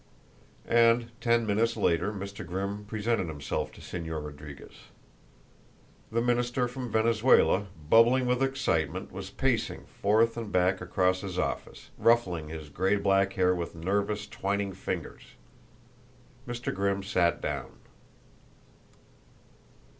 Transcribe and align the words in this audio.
And 0.65 1.11
ten 1.21 1.45
minutes 1.45 1.77
later 1.77 2.11
Mr. 2.11 2.43
Grimm 2.43 2.85
presented 2.85 3.27
himself 3.27 3.71
to 3.73 3.81
Señor 3.81 4.23
Rodriguez. 4.25 4.85
The 6.11 6.23
minister 6.23 6.67
from 6.67 6.91
Venezuela, 6.91 7.67
bubbling 7.87 8.25
with 8.25 8.41
excitement, 8.41 9.11
was 9.11 9.29
pacing 9.29 9.85
forth 9.85 10.35
and 10.37 10.51
back 10.51 10.81
across 10.81 11.21
his 11.21 11.37
office, 11.37 11.91
ruffling 11.99 12.49
his 12.49 12.69
gray 12.69 12.95
black 12.95 13.33
hair 13.33 13.53
with 13.53 13.75
nervous, 13.75 14.25
twining 14.25 14.73
fingers. 14.73 15.35
Mr. 16.47 16.73
Grimm 16.73 17.03
sat 17.03 17.39
down. 17.39 17.73